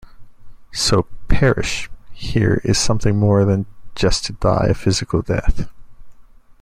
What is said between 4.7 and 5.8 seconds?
a physical death.